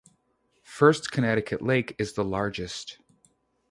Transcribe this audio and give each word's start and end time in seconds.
First 0.63 1.11
Connecticut 1.11 1.61
Lake 1.61 1.95
is 1.99 2.13
the 2.13 2.23
largest. 2.25 2.97